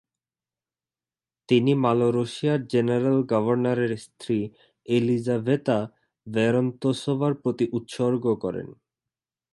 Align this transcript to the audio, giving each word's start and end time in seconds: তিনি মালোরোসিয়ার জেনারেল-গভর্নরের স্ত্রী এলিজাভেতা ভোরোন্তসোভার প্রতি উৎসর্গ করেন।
তিনি 1.49 1.71
মালোরোসিয়ার 1.75 2.59
জেনারেল-গভর্নরের 2.67 3.97
স্ত্রী 3.97 4.37
এলিজাভেতা 4.85 5.77
ভোরোন্তসোভার 6.27 7.33
প্রতি 7.33 7.65
উৎসর্গ 7.71 8.23
করেন। 8.35 8.67